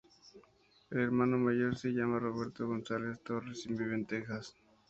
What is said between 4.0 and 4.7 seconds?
Texas.